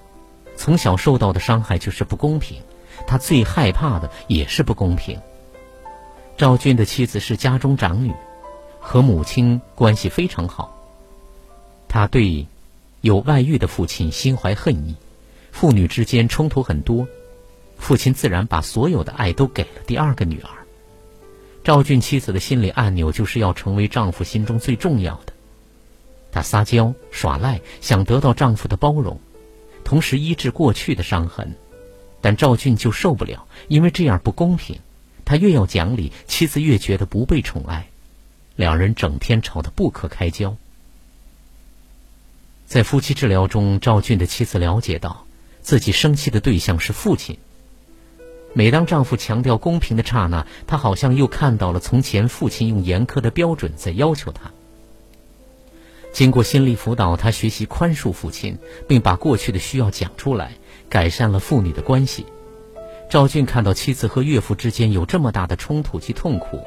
[0.57, 2.61] 从小受到的伤害就是不公平，
[3.07, 5.21] 他最害怕的也是不公平。
[6.37, 8.13] 赵军的妻子是家中长女，
[8.81, 10.75] 和母亲关系非常好。
[11.87, 12.47] 他对
[13.03, 14.97] 有外遇的父亲心怀恨意，
[15.51, 17.07] 父女之间冲突很多，
[17.83, 20.51] 父亲自然把所有的爱都给了第二个女儿。
[21.65, 25.33] 赵俊妻子的心理按钮就是要成为丈夫心中最重要的，
[26.31, 29.19] 她撒娇耍赖，想得到丈夫的包容，
[29.83, 31.57] 同时医治过去的伤痕，
[32.21, 34.79] 但赵俊就受不了，因为这样不公平。
[35.25, 37.89] 他越要讲理，妻子越觉得不被宠爱，
[38.55, 40.57] 两人整天吵得不可开交。
[42.65, 45.27] 在夫妻治疗中，赵俊的妻子了解到，
[45.63, 47.37] 自己生气的对象是父亲。
[48.55, 54.51] 每当丈夫强调公平的刹那，她好像又看到了从前父亲用严苛的标准在要求她。
[56.13, 60.53] 经过心理辅导，她学习宽恕父亲，并把过去的需要讲出来，
[60.91, 62.27] 改善了父女的关系。
[63.09, 66.63] 赵俊看到妻子和岳父之间有这么大的冲突及痛苦，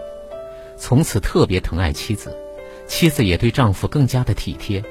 [0.78, 2.36] 从此特别疼爱妻子，
[2.88, 4.84] 妻子也对丈夫更加的体贴。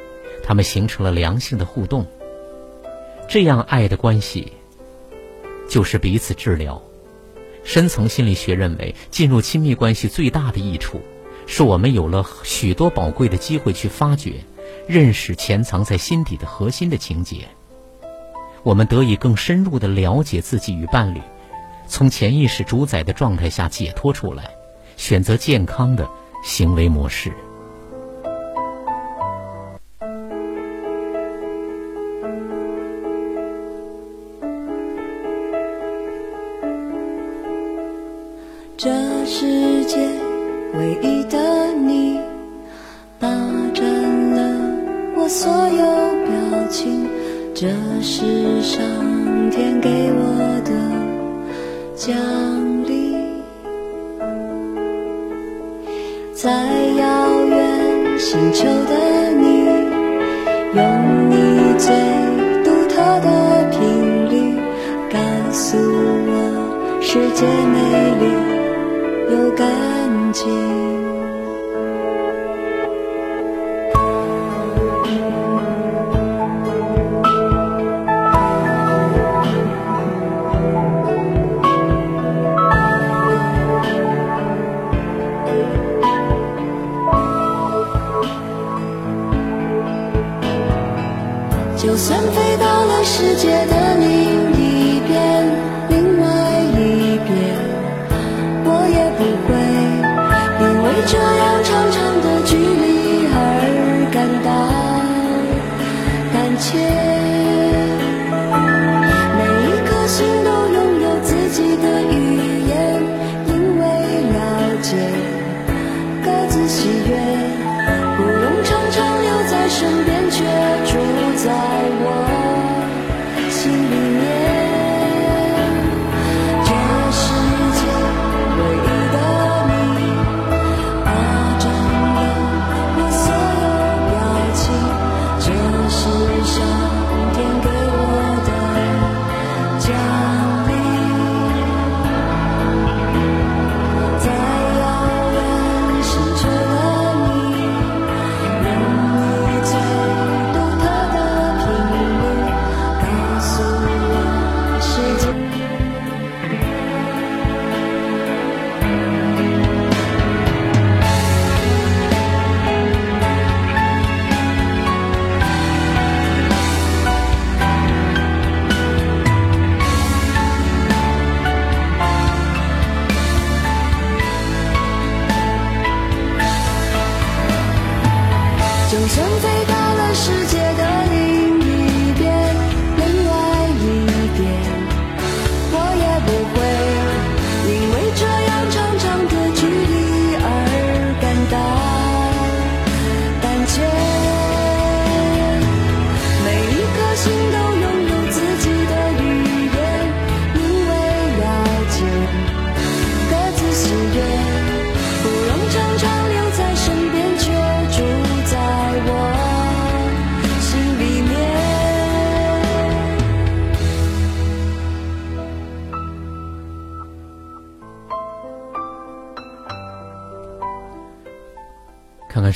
[0.45, 2.07] 他们形成了良性的互动，
[3.29, 4.53] 这样爱的关系
[5.69, 6.83] 就是彼此治疗。
[7.65, 11.01] 深层心理学认为，进入亲密关系最大的益处，
[11.47, 14.45] 是我们有了许多宝贵的机会去发掘，
[14.87, 17.49] 认识潜藏在心底的核心的情节，
[18.63, 21.21] 我们得以更深入的了解自己与伴侣，
[21.89, 24.51] 从潜意识主宰的状态下解脱出来，
[24.99, 26.07] 选择健康的
[26.43, 27.33] 行为模式。
[40.77, 41.39] 唯一的
[41.73, 42.19] 你，
[43.21, 43.29] 霸
[43.73, 43.85] 占
[44.33, 44.37] 了
[45.17, 45.85] 我所有
[46.27, 47.07] 表情。
[47.55, 47.69] 这
[48.03, 48.83] 是上
[49.51, 50.73] 天给我的
[51.95, 52.17] 奖
[52.89, 53.15] 励。
[56.35, 56.51] 在
[56.99, 59.65] 遥远星球的你，
[60.75, 60.83] 用
[61.31, 61.95] 你最
[62.65, 63.29] 独特的
[63.71, 63.79] 频
[64.29, 64.59] 率，
[65.09, 65.19] 告
[65.53, 67.77] 诉我世界美
[68.21, 68.25] 丽。
[69.31, 69.65] 有感
[70.35, 70.94] 情，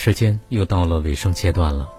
[0.09, 1.86] 时间，又到了尾声阶段了。